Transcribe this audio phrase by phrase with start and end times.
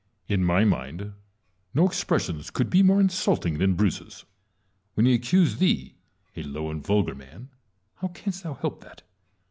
[0.27, 1.13] In my mind
[1.75, 4.25] no expressions could be more insulting than Bruce's,
[4.95, 5.93] when he accused thee,
[6.35, 7.51] a low and vulgar man
[7.97, 9.03] (how canst thou help that?)